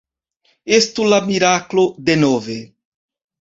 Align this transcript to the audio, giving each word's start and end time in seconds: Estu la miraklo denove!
Estu 0.77 1.05
la 1.09 1.19
miraklo 1.27 1.85
denove! 2.09 2.57